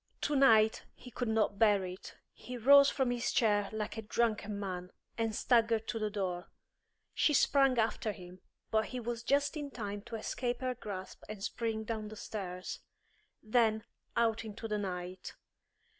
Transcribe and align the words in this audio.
Tonight 0.19 0.83
he 0.95 1.11
could 1.11 1.27
not 1.27 1.59
bear 1.59 1.85
it. 1.85 2.15
He 2.33 2.57
rose 2.57 2.89
from 2.89 3.11
his 3.11 3.31
chair 3.31 3.69
like 3.71 3.97
a 3.97 4.01
drunken 4.01 4.59
man, 4.59 4.89
and 5.15 5.35
staggered 5.35 5.87
to 5.89 5.99
the 5.99 6.09
door. 6.09 6.47
She 7.13 7.35
sprang 7.35 7.77
after 7.77 8.11
him, 8.11 8.41
but 8.71 8.85
he 8.85 8.99
was 8.99 9.21
just 9.21 9.55
in 9.55 9.69
time 9.69 10.01
to 10.05 10.15
escape 10.15 10.61
her 10.61 10.73
grasp 10.73 11.21
and 11.29 11.43
spring 11.43 11.83
down 11.83 12.07
the 12.07 12.15
stairs; 12.15 12.79
then, 13.43 13.83
out 14.15 14.43
into 14.43 14.67
the 14.67 14.79
night. 14.79 15.35